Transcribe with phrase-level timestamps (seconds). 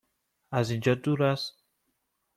[0.51, 1.63] از اینجا دور است؟